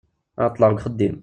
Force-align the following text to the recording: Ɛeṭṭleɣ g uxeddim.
Ɛeṭṭleɣ 0.43 0.71
g 0.73 0.77
uxeddim. 0.77 1.15